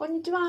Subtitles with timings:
[0.00, 0.40] こんにちは。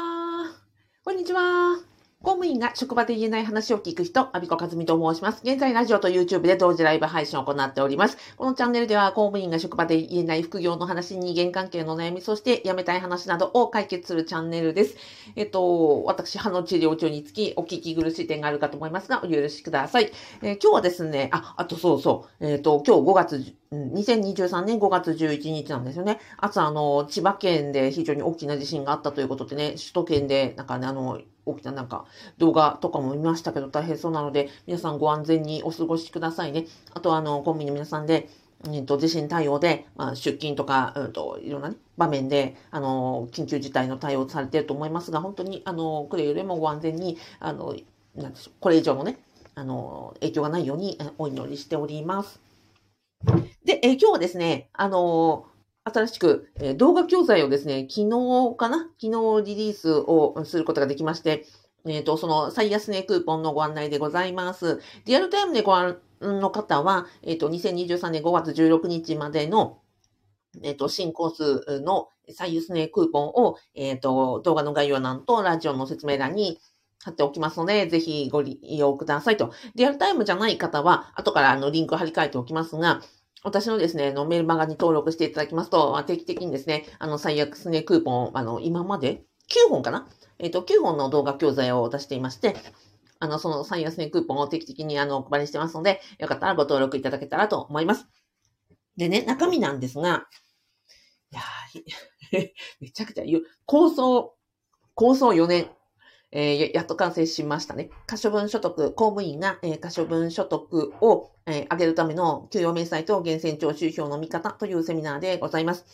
[1.04, 1.75] こんにちは。
[2.24, 5.42] 公務員が職場で言えない話を聞く人、アビコカズミと申します。
[5.43, 8.16] 現在ラジオと YouTube で同時ライブ配信を行っております。
[8.38, 14.95] このチャンネルでは公務員が職場で言えない副業の話、人間関係の悩み、そして辞めたい話などを解決するチャンネルです。
[15.36, 20.13] えっと、私、歯の治療中につきお聞き苦しい点があるかと思いますが、お許しください。
[20.41, 26.19] えー、今日はですね、あ、あとそうそう、えっと、今日5月2023年5月11日なんですよね。
[26.35, 32.05] 朝、あの、千葉県で非常に大きな地震があったということでね、首都圏で、なんかね、あの、大きななんか
[32.38, 36.66] 動画とかも見ましたけど大変そうなので、皆さんご安全にお過ごしくださいね。
[36.94, 38.27] あと、あの、コンビニの皆さんで、
[38.70, 47.74] えっと、地震対応で、まあ、出勤とか、うんと、いろんな、ね、場面で、あの、緊急事態の対応されていると思いますが、本当に、あの、くれぐれもご安全に、あの、
[48.16, 49.18] なんでしょう、これ以上のね、
[49.55, 52.51] あの、影響がないようにお祈りしております。
[53.66, 58.90] で、えー、今日はですね、あのー、新しく、えー、動画教材をですね、昨日かな？
[59.02, 61.46] 昨日リリースをすることができまして、
[61.86, 64.81] えっ、と、その最安値クーポンのご案内でございます。
[65.05, 69.80] リアルタイムでご案の方は、えっ、と、2023年5月16日までの、
[70.63, 76.59] えっ、と、新コースの最安値クーポンを、えっ、と、動画の概要欄とラジオの説明欄に
[77.03, 79.52] 貼っておきますので、ぜひご利用くださいと。
[79.75, 83.02] リアルタイムじゃない方は、後からあのリンク貼り替えておきますが、
[83.44, 90.07] 私のですね、のメールマガに登録していただきますと、定期的にですね、あの、最悪すねクーポン、あの、今まで9本かな？
[90.38, 92.55] えっ、ー、と、9本の動画教材を出していまして、
[93.19, 98.07] あの、その最安値クーポンを定期的にあの、お配りしてますので、よかったらご登録いただけたらと思います。
[98.97, 100.27] でね、中身なんですが、
[101.31, 102.49] いやー、
[102.81, 103.44] めちゃくちゃ言う。
[103.66, 104.35] 構想、
[104.94, 105.69] 構想4年。
[106.31, 107.89] えー、やっと完成しましたね。
[108.07, 115.85] 可処分所得、公務員が、えー、可処分所得を、えー、上げるための給与明細と源泉徴収票の見方というセミナーでございます。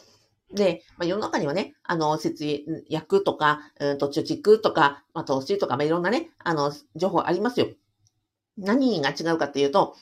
[0.54, 7.68] で、まあ、世の中にはね、あの、節約とか、うんと、貯蓄とか、まあ、投資とか、まあ、いろんなね、あの、情報ありますよ。
[8.58, 9.96] 何が違うかっていうと、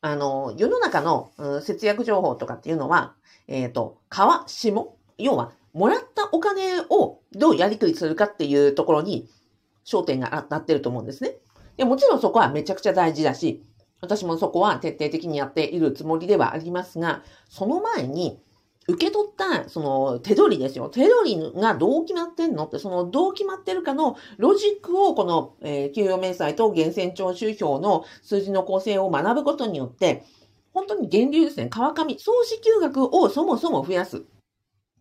[0.00, 3.14] あの、世の中の、うん、節約情報とかっていうのは、
[3.48, 9.28] えっ、ー、と、川、下、要は、もらったお金をどうやりくりするかっていうところに、
[9.88, 11.36] 焦点が当たってると思うんですね。
[11.78, 13.64] でもちろんそこはめちゃくちゃ大事だし、
[14.00, 18.40] 私もそこは徹底的にやっているつもりではありますが、その前に、
[18.90, 20.88] 受け取った、その手取りですよ。
[20.88, 30.24] 手取りがどう決まってんのって、そのどう決まってるかのロジックをこの、えー、給与明細と源泉徴収票の数字の構成を学ぶことによって、
[30.72, 31.66] 本当に源流ですね。
[31.68, 34.24] 川上、総支給額をそもそも増やす。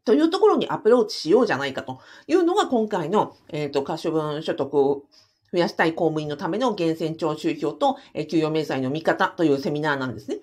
[0.07, 5.03] というところにアプローチしようじゃないかというのが今回の、えっ、ー、と、可処分所得を
[5.51, 10.37] 増やしたい公務員のための源泉徴収票と、えー、給与明細の見方というセミナーなんですね。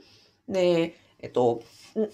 [0.50, 1.62] で、えっ、ー、と、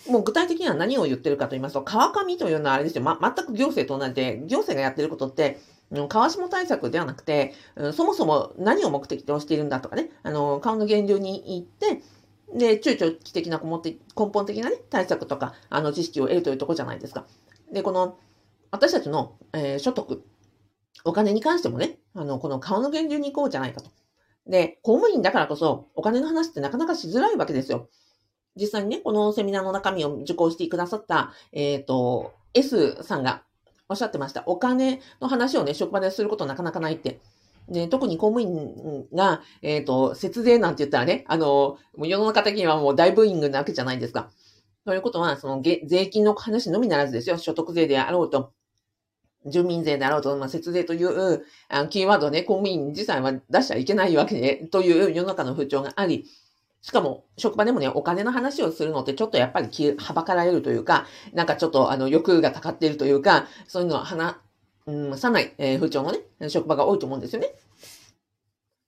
[0.08, 3.02] もう具体的には何を言ってるかと言いますと、川上というのはあれですよ。
[3.02, 5.58] ま、全く行政と同じで、行政がやってることって、
[6.08, 7.54] 川下対策ではなくて、
[7.94, 12.00] そもそも何を目的としているんだとかね、あの、川の源流に行って、
[12.54, 13.82] で、中長期的な根本
[14.46, 17.26] 的なね、対策とか、あの、知識を得るというところじゃないですか。
[17.72, 18.18] で、この、
[18.70, 20.24] 私たちの、えー、所得、
[21.04, 23.90] お金に関してもね、あの、この顔の源流に行こうじゃないかと。
[24.46, 27.88] で、公務員だからこそ、お金の話ってなかなかしづらいわけですよ。
[28.56, 33.44] 実際にね、このセミナーの中身を受講してくださった、えっ、ー、と、S さんが
[33.88, 34.42] おっしゃってました。
[34.46, 37.20] お金の話をね、職場ですることなかなかないって。
[37.70, 44.30] で、特に公務員が、えっ、ー、と、節税なんて言ったらね、あの、もう世の中的にはもう大ブーイングなわけじゃないですか。
[44.84, 47.38] ということは、その税金の話のみならずですよ。
[47.38, 48.52] 所得税であろうと、
[49.46, 56.26] 住民税であろうと、まあ、節税というあのキーワードをね、公務員自体は出しちゃいけないわけで、という世の中の風潮があり、
[56.82, 64.40] しかも、職場でもね、お金の話をするのってちょっとやっぱりはばかられるというか、なんかちょっとあの欲がたかっているというか、そういうのは、
[65.10, 67.48] うん、さない、えー、風潮のね、職場が多いと思うんですよね。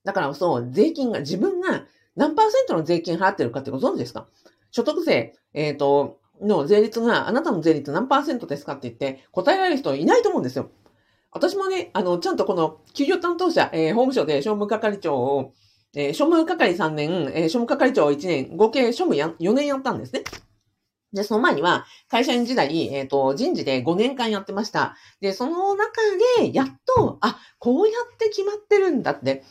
[0.05, 1.85] だからそう、税金が、自分が
[2.17, 4.27] 何パーセントの税金払ってるかってご存知ですか？
[4.71, 10.71] 所得税、えっ、ー、と、の税率が、あなたの税率何パーセントですかって言って答えられる人いないと思うんですよ。
[11.31, 15.53] 私もね、あの、ちゃんとこの、給与担当者、えー、法務省で商務係長を、
[15.95, 20.25] えー、庶務係3年、えー、庶務係長1年、合計庶務や4年やったんですね。
[21.13, 24.97] で、その前には、会社員時代、えっ、ー、と、人事で5年間やってました。
[25.21, 26.01] で、その中
[26.39, 26.67] で、やっ
[26.97, 29.45] と、あ、こうやって決まってるんだって。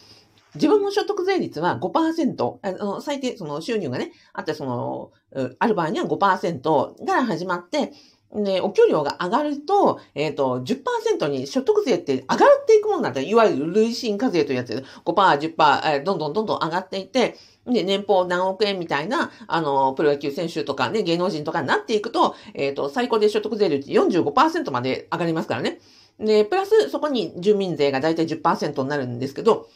[0.55, 5.11] 自分の所得税率は5%、あの、最低、その収入がね、あって、その、
[5.59, 7.93] ある場合には5%から始まって、
[8.33, 13.21] で、お給料が上がると、えっ、ー、と、10%に所得税って上がっていくもんなんだ。
[13.21, 17.35] いわゆる累進課税というやつで、5%、10%、えー、どんどんどんどん上がっていて、
[17.67, 25.79] で、年俸何億円みたいな、あの、プロ野球選手とかね、芸能人とかになっていくと、えっ、ー、と、最高で所得税率45%まで上がりますからね。
[26.17, 29.67] で、プラスそこに住民税がだいたい10%になるんですけど、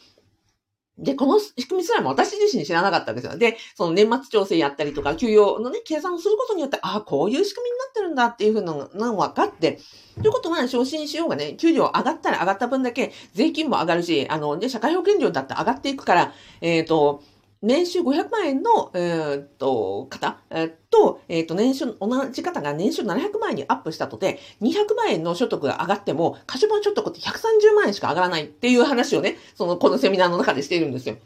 [0.98, 3.38] で、この仕組みすらも私自身知らなかったんですよ。
[3.38, 7.75] で、その年末調整やったりとか、給与のね、計算をすることによって、ああ、こういう仕組み
[8.16, 9.80] だっていうふうなのが分かって、
[10.22, 17.22] ということは、昇進しようがね、給料上がったら上がった分だけ税金も上がるし、あの、で、社会保険料だって上がっていくから、えっ、ー、と、
[17.62, 31.18] 年収500万円の、えー、っと、方、えー、と、えー、っと、年収、同じ方が年収700万円にアップしたとて、200万円の所得が上がっても、可処分所得って130万円しか上がらないっていう話をね、その、このセミナーの中でしているんですよ。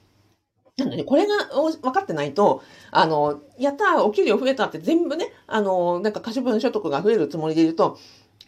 [0.79, 1.35] なので、これが
[1.81, 2.61] 分かってないと、
[2.91, 7.97] あの、やった、お給料増えたって全部ね、あの、なんか可処分所得が増えるつもりでいると、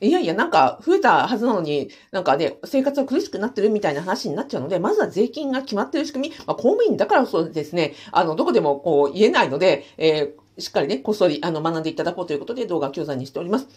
[0.02, 13.68] いやいや、なんか増えたはずなのに、なんかね、生活が苦しくなってるみたいな話になっちゃうので、まずは税金が決まってる仕組み、まあ、公務員だからそうですね、あの、どこでもこう言えないので、えー、しっかりね、こっそり、あの、学んでいただこうということで動画教材にしております。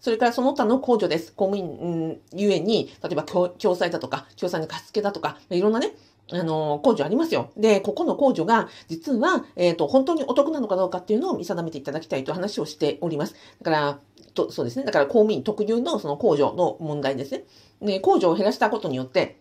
[0.00, 1.32] それからその他の控除です。
[1.34, 5.92] 公務員、うん、ゆえに、例えば共済だとか、共済の貸付だとか、いろんなね、
[6.32, 7.50] あの、控除ありますよ。
[7.56, 13.34] で、ここの控除が、実は、えっ、ー、と、本当にお得なのかどうかっていうのを見定めていただきたいという話をしております。
[13.62, 14.00] だから、
[14.34, 14.84] と、そうですね。
[14.84, 17.44] だから公務員特有のその控除の問題ですね。
[17.82, 19.40] で、控除を減らしたことによって、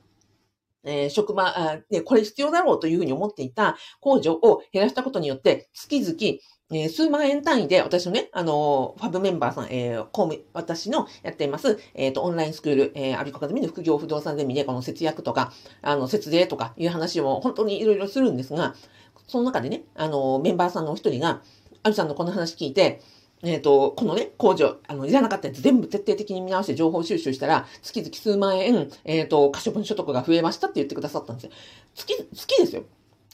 [0.84, 6.40] えー、職場あで、これ必要だろうというふうに思っていた控除を減らしたことによって、月々、
[6.72, 15.52] えー、数万円単位で、私のね、あのー、ファブメンバーさん、えー、公務、私のやっています、えっ、と、オンラインスクール、えー、アビコカデミの副業不動産ゼミで、この節約とか、
[15.82, 18.76] あの、節税とかいう話を本当にいろいろするんですが、
[19.28, 21.42] その中でね、あの、メンバーさんのお一人が、
[21.82, 23.02] アビさんのこの話聞いて、
[23.42, 31.52] えっ、と、このね、工場、あの、いらなかったやつ全部徹底的に見直して情報収集したら、月々数万円、えっ、と、可処分所得が増えましたって言ってくださったんですよ。
[31.96, 32.84] 月、月ですよ。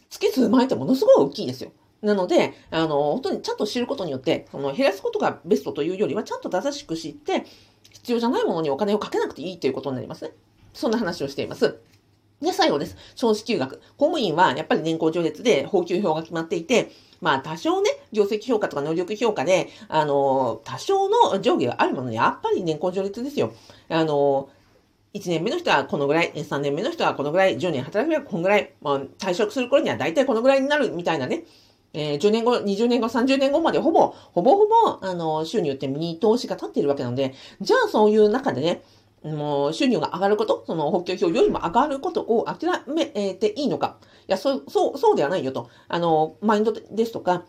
[0.09, 1.71] 月数万円ってものすごい大きいですよ。
[2.05, 7.45] なので、あの、本当にちゃんと知ることによって、その減らすことがベストというよりは、ちゃんと正しく知って、
[7.91, 10.31] 必要じゃないものにお金をかけなくていいということになりますね。
[10.73, 11.79] そんな話をしています。
[12.41, 12.95] で、最後です。
[13.15, 13.77] 少子休学。
[13.97, 16.91] 公務員はやっぱり年功序列で法給表が決まっていて、
[17.21, 23.53] まあ多少ね、業績評価とか能力評価で、あの、多少の上下があるものに、やっぱり年功序列ですよ。
[23.89, 24.49] あの、
[25.13, 31.45] 1年目の人はこのぐらい、3年目の人はこのぐらい、10年働くればこのぐらい、まあ、退職する頃には大体このぐらいになるみたいなね、
[31.95, 38.83] えー、10年後、20年後、30年後までほぼ、ほぼほぼ、あの、収入って見通しが立っているわけなので、じゃあそういう中でね、
[39.23, 43.97] もう収入が上がること、その補給表よりも上がることを諦めていいのか。
[44.27, 45.69] いや、そう、そう、そうではないよと。
[45.87, 47.45] あの、マインドですとか、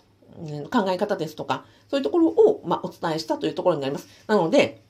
[0.70, 4.08] 考え方ですとか、そういうところを、まあ、お伝えしたというところになります。
[4.26, 4.82] なので、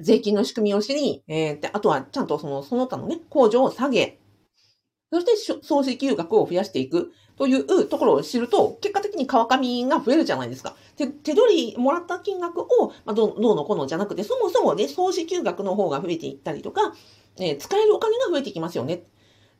[0.00, 4.18] 税金の仕組みを知り、えー、で、あとはちゃんとその、その他のね、控除を下げ、
[5.12, 10.74] そして総支給額を増やしていくというところを知ると、結果的に川上が増えるじゃないですか。
[10.96, 16.94] 手手取りもらった金額を、まあ、どうのこのじゃなくて、そもそもね、総支給額の方が増えていったりとか、
[17.36, 19.02] えー、使えるお金が増えていきますよね。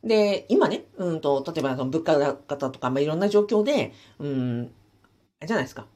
[0.03, 4.73] で、今ね、うんと、例えばその物価高とか、まあ、いろんな状況で、うん、
[5.47, 5.87] じゃないですか。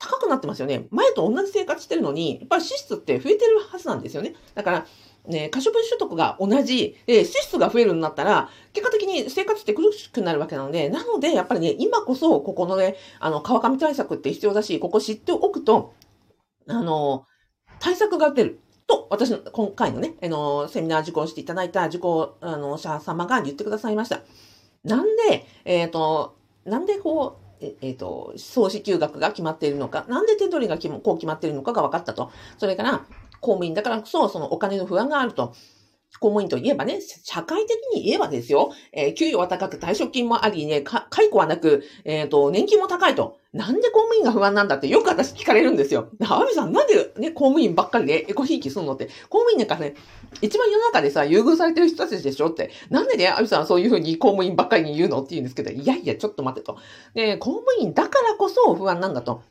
[0.00, 0.86] 高くなってますよね。
[0.90, 4.34] 前と同じ生活してるのに、やっぱり支出って増えてるはずなんですよね。
[4.54, 4.86] だから、
[5.28, 15.92] ね、可処分所得が同じ、え支出が増えるんだったら、結果的に生活って苦しくなるわけなので、なので、やっぱりね、今こそ、ここのね、あの、川上対策って必要だし、ここ知っておくと、
[16.66, 17.26] あの、
[17.78, 18.60] 対策が出る。
[18.86, 24.22] と、私の、今回のね、あの、セミナー受講していただいた受講、あの、者様が言ってくださいました。
[24.82, 32.30] なんで、えっ、ー、と、なんでこう、えっ、ー、と、総支給額が決まっているのか、なんで手取りがこう決まっているのかが分かったと。
[32.56, 33.04] それから、
[33.40, 35.54] 公務員だからこそ、そのお金の不安があると。
[36.20, 43.38] 公務員といえばね、社会的に言えばですよ、えー、給与は高く退職金もありね、解雇はなく、えっ、ー、と、年金も高いと。
[43.52, 46.08] なんで公務員が不安なんだってよく私聞かれるんですよ。
[46.28, 49.94] アミさん、なんでね、公務員ばっかりでエコひいきするのって、公務員なんかね、
[50.40, 56.78] 一番世の中でさ、優遇されてる人たちでしょって、なんでね、アミさんはそういうふうに公務員ばっかりに言うのって言うんですけど、いやいや、ちょっと待ってと。
[57.14, 59.42] で、公務員だからこそ不安なんだと。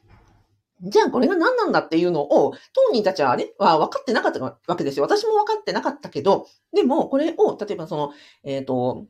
[0.81, 5.03] じゃあこれが何なんだっていうのを、当人たちはね、は分かってなかったわけですよ。
[5.05, 9.05] 私も分かってなかったけど、でもこれを、例えばその、えっ、ー、と、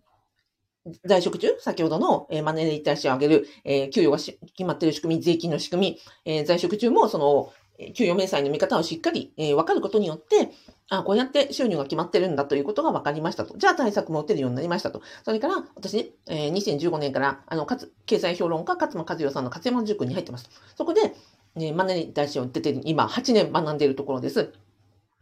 [1.03, 7.51] 在職中、先ほどの、えー、マネーリテラシーを上げる、えー、給与が決まっている仕組み、税金の仕組み、えー、在職中もその、
[7.93, 10.51] 給与明細の見方をしっかり、えー、分かることによって、
[10.89, 13.55] あ、こうやって収入が決まってるんだということが分かりましたと。
[13.57, 15.01] じゃあ対策も打てるようになりましたと。
[15.23, 20.49] それから、私、えー、2015年から、あの、かつ、経済評論家、勝間和代さんの勝山塾に入ってます。
[20.75, 21.13] そこで、
[21.57, 24.53] ね、マネに対して出て今、8年学んでいるところです。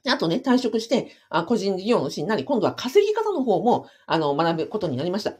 [0.07, 5.33] あとね、退職して、あ個人事業主になり、今度は稼ぎ方の方も、あの、学ぶことになりました。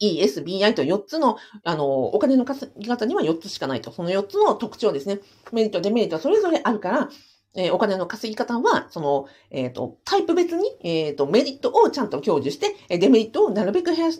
[0.00, 3.92] ESBI と4つの、あの、お金の稼ぎ方には4つしかないと。
[3.92, 5.20] その4つの特徴ですね。
[5.52, 7.10] メリット、デメリットはそれぞれあるから、
[7.56, 14.12] えー、お金の稼ぎ方は、その、えっ、ー、と、タイプ別に、えっ、ー、と、メリットをちゃんと享受して、デメリットをなるべく減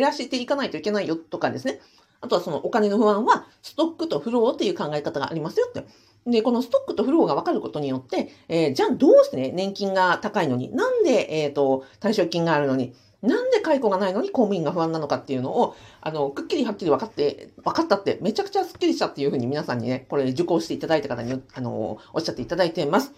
[0.00, 1.80] らしていかないといけないよとかですね。
[2.24, 5.84] あとはそのお金の不安は、ストックとフローっていう考え方がありますよって。
[6.26, 23.12] で、このストックとフローが分かることによって、えー、じゃあどうしてね、年金が高いのに、なんで、えっ、ー、と、退職金があるのに、なんで解雇がないのに公務員が不安なのかっていうのを、あの、くっきりはっきり分かって、分かったって、めちゃくちゃスッキリしたっていうふうに皆さんにね、これ受講していただいた方に、あの、おっしゃっていただいてます。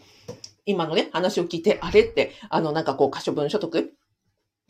[0.65, 3.93] 今のね、話を聞いて、あれって、あの、なんかこう、可処分所得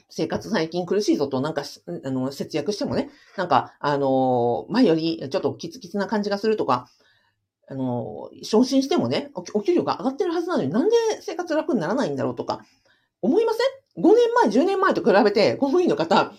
[0.09, 1.63] 生活最近苦しいぞと、なんか、
[2.05, 6.89] あの、節約してもね、なんか、あの、前よりちょっとキツキツな感じがするとか、
[7.69, 12.61] あの、昇進してもね、お給料が上がってるはずなのになんで生活楽にならないんだろうとか、
[13.23, 16.33] 思いません ?5 年前、10年前と比べて、公務員の方、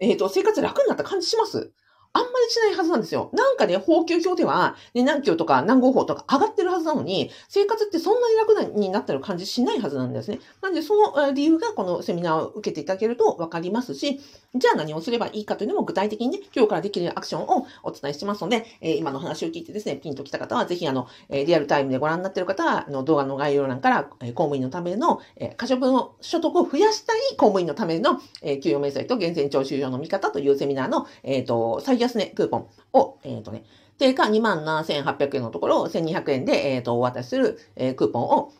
[0.00, 1.72] えっ、ー、と、生活楽になった感じします？
[2.16, 3.28] あんまりしないはずなんですよ。
[3.32, 10.38] なんかね、法給表では、ね、何級とか何号法とか上がってるはずなのに、生活ってそんなに楽になってる感じしないはずなんですね。
[10.62, 14.20] なんで、その理由がこのセミナーを受けていただけるとわかりますし、
[14.54, 33.64] じゃあ何をすればいいかというのも具体的にね、今日からできるアクションをお伝えしますので、えー、今の話を聞いてですね、ピンときた方は、ぜひあの、リアルタイムでご覧になっている方は、あの動画の概要欄から、公務員のための、え可処分所得を増やしたい公務員のための、え給与明細と源泉徴収上の見方というセミナーの、えっ、ー、と、最安値クーポンを、えっ、ー、とね、
[33.98, 38.52] 定価27,800円のところを1200円で、えっ、ー、と、お渡しする、えー、クーポンを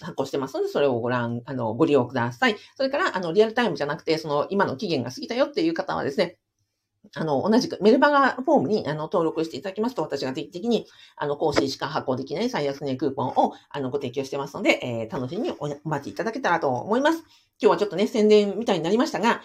[0.00, 2.56] 発行してますので、それをご覧、あの、ご利用ください。
[2.76, 6.38] それから、あの、リアルタイムじゃなくて、その、今の期限が過ぎたよっていう方はですね、
[7.14, 17.18] あの、同じくメルマガフォームにあの登録していただきますと、私が定期的に、あの、更新しか発行できない最安値クーポンを、あの、ご提供してますので、えー、楽しみにお待ちいただけたらと思います。
[17.62, 19.40] 今日はちょっとね、宣伝みたいになりましたが、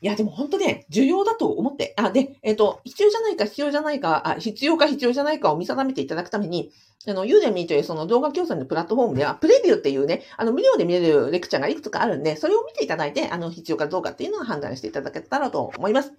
[0.00, 6.72] いや、でも本当ね、重要だと思って、あ、で、えっ、ー、と、必要じゃないか必要じゃないか、あ、必要か必要じゃないかを見定めていただくために、
[7.06, 16.12] あの、ユーデミーというその動画教材のプラットフォームでは、プレビューっていうね、あの、無料で見れるレクチャーがいくつかあるんで、それを見ていただいて、あの、必要かどうかっていうのを判断していただけたらと思います。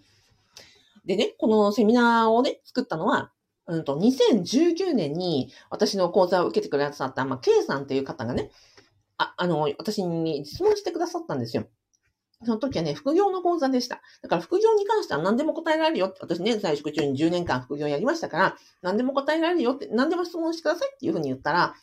[1.06, 3.32] でね、このセミナーをね、作ったのは、
[3.68, 8.52] うんと、2019年に私の講座を受けてくださった、まあ、K さんっていう方がね、
[9.18, 11.68] あ、あの、私に質問してくださったんですよ。
[12.46, 14.02] その時はね、副業の講座でした。
[14.22, 21.76] だから副業に関しては何でも答えられるよって、私ね、在職中に10年間副業やりましたから、何でも答えられるよって、何でも質問してくださいっていうふうに言ったら、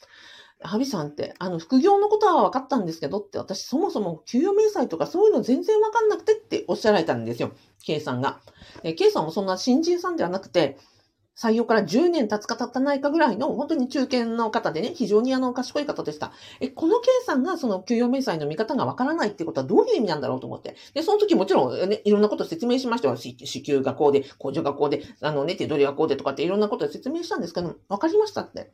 [0.64, 7.52] ハビさんって、あの、副業のことは分かったんですけどって、私そもそも給与明細とかそういうの全然分かんなくてっておっしゃられたんですよ。
[7.84, 8.40] K さんが。
[8.96, 10.78] K さんもそんな新人さんではなくて、
[11.42, 16.32] 採用から10年経つか経ったないかぐらいの、本当に中堅の方でね、非常にあの、賢い方でした。
[16.60, 20.76] え、この K さんがその給与明細の見方がわからないってことはどういう意味なんだろうと思って。
[20.94, 23.16] で、その時もちろん、ね、いろんなこと説明しましたよ。
[23.16, 28.70] 支給がこうで、控除がこうで、あのね、手取りがこうでとかっていろんなことで説明したんですけど、わかりましたって。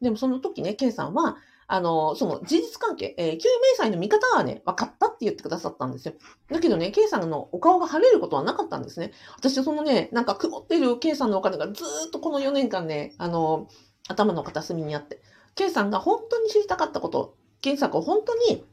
[0.00, 1.36] でもその時ね、K さんは、
[1.68, 6.14] あの、その事実関係、えー、救命祭の見方はね、分かったって言ってくださったんですよ。
[6.50, 9.12] だけどね、K さんのお顔が晴れることはなかったんですね。
[9.36, 13.68] 私そのね、なんか曇っている K さんのお金がずっとこの4年間ね、あの、
[14.08, 15.20] 頭の片隅にあって、
[15.56, 18.64] K さんが本当に知りたかったこと、K さんが本当に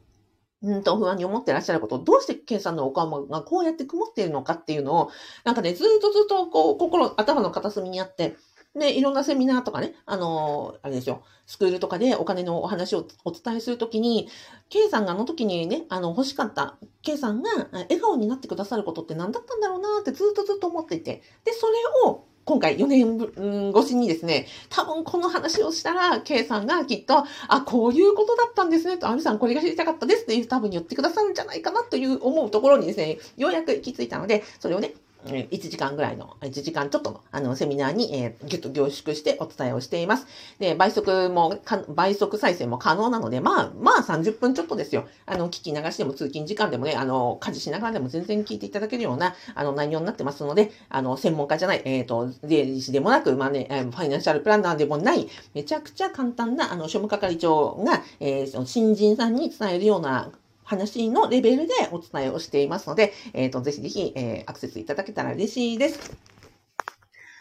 [0.64, 5.10] うんと不安に思ってらっしゃること、どうして K さんのお顔がこうやって曇っているのかっていうのを、
[5.44, 8.36] なんかね、ずっとずっとこう、心、頭の片隅にあって、
[8.74, 14.28] で、いろんなセミナーとかね、あのあれですよ、スクールとかでお金のお話をお伝えするときに、
[14.68, 21.74] K さんがあの時にね、あの、欲しかった、K さんが笑顔になってくださることって何だったんだろうなってずっとずっと思っていて、で、それ
[22.10, 40.26] を今回4年越しにですね、多分この話をしたら、K さんがきっと、あ、こういうことだったんですねと、アミさんこれが知りたかったですっていう多分言ってくださるんじゃないかなという思うところにですね、ようやく行き着いたので、それをね、1時間ぐらいの、1時間ちょっとの、あの、セミナーに、えー、ぎゅっと凝縮してお伝えをしています。
[40.58, 45.06] で、倍速も、倍速再生も可能なので、まあ、まあ30分ちょっとですよ。
[45.26, 60.30] あの、聞き流しても通勤時間でもね、あの、家事しながらでも全然聞いていただけるような、あの、内容になってますので、あの、専門家じゃない、えっ、ー、と、税理士でもなく、まあね、ファイナンシャルプランナーでもない、めちゃくちゃ簡単な、あの、庶務係長が、えー、その新人さんに伝えるような
[60.64, 66.16] 話のレベルでお伝えをしていますので、えっ、ー、と、ぜひぜひ、えー、アクセスいただけたら嬉しいです。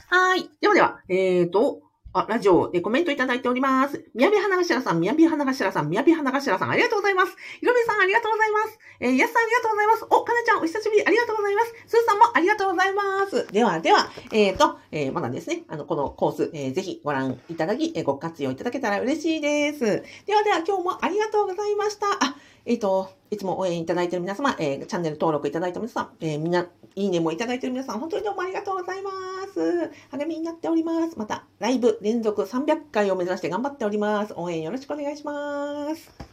[0.07, 0.49] はい。
[0.61, 1.81] ではでは、えっ、ー、と、
[2.15, 4.05] あ、ラジオでコメントいただいております。
[4.13, 7.35] 宮部花頭さん、宮部花頭さん、宮部花頭さん、ありがとうございます。
[7.59, 8.79] ひろめさん、ありがとうございます。
[8.99, 10.05] えー、やすさん、ありがとうございます。
[10.11, 11.73] お、かなちゃん、お久しぶり、ありがとうございます。
[11.87, 13.47] すーさんもありがとうございます。
[13.51, 19.79] では、では、えっ、ー、と、えー、まだですね、あの、このコース、えー、ぜひご覧いただき、え、ご活用いただけたら嬉しいです。
[20.27, 22.05] ではでは、今日もありがとうございました。
[22.07, 29.11] あ、えっ、と、いつも応援いただいている皆様、えー、チャンネル登録いただいた皆様、えー、みな、いいねもいただいている皆さん、本当にどうもありがとうございま
[29.53, 29.91] す。
[30.11, 31.17] 励みになっております。
[31.17, 34.33] また、ライブ連続300回を目指して頑張っております。
[34.35, 36.32] 応援よろしくお願いします。